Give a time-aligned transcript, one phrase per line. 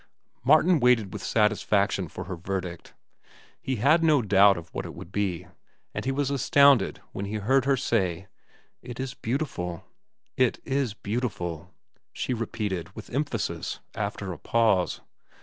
[0.43, 2.95] Martin waited with satisfaction for her verdict.
[3.61, 5.45] He had no doubt of what it would be,
[5.93, 8.25] and he was astounded when he heard her say:
[8.81, 9.85] "It is beautiful."
[10.37, 11.69] "It is beautiful,"
[12.13, 15.01] she repeated, with emphasis, after a pause.